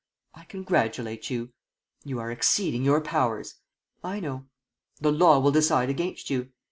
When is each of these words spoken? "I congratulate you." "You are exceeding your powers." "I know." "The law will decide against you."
"I 0.33 0.45
congratulate 0.45 1.29
you." 1.29 1.51
"You 2.03 2.17
are 2.19 2.31
exceeding 2.31 2.83
your 2.83 3.01
powers." 3.01 3.57
"I 4.03 4.19
know." 4.19 4.47
"The 4.99 5.11
law 5.11 5.37
will 5.37 5.51
decide 5.51 5.91
against 5.91 6.31
you." 6.31 6.49